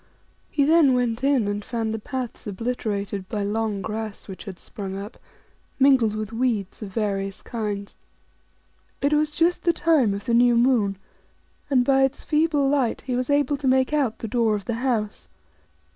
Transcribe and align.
'He 0.49 0.63
then 0.63 0.95
went 0.95 1.23
in, 1.23 1.45
and 1.45 1.63
found 1.63 1.93
the 1.93 1.99
paths 1.99 2.47
obliterated 2.47 3.29
by 3.29 3.43
long 3.43 3.83
grass, 3.83 4.27
which 4.27 4.45
had 4.45 4.57
sprung 4.57 4.97
up, 4.97 5.15
mingled 5.79 6.15
with 6.15 6.33
weeds 6.33 6.81
of 6.81 6.89
various 6.91 7.43
kinds. 7.43 7.95
It 8.99 9.13
was 9.13 9.35
just 9.35 9.61
the 9.63 9.73
time 9.73 10.15
of 10.15 10.25
the 10.25 10.33
new 10.33 10.55
moon, 10.57 10.97
and 11.69 11.85
by 11.85 12.01
its 12.03 12.23
feeble 12.23 12.67
light 12.67 13.01
he 13.01 13.15
was 13.15 13.29
able 13.29 13.57
to 13.57 13.67
make 13.67 13.93
out 13.93 14.17
the 14.17 14.27
door 14.27 14.55
of 14.55 14.65
the 14.65 14.73
house. 14.81 15.27